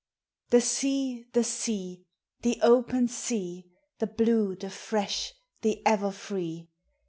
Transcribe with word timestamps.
The 0.49 0.61
sea! 0.61 1.27
the 1.33 1.43
sea! 1.43 2.07
the 2.41 2.57
open 2.63 3.07
sea! 3.07 3.69
The 3.99 4.07
blue, 4.07 4.55
the 4.55 4.71
fresh, 4.71 5.31
the 5.61 5.83
ever 5.85 6.09
free! 6.09 6.71